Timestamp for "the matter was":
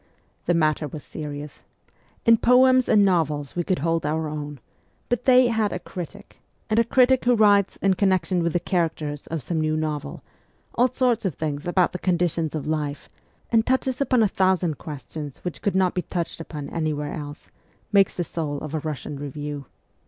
0.47-1.03